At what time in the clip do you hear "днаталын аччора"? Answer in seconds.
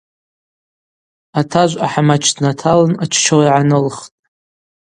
2.35-3.49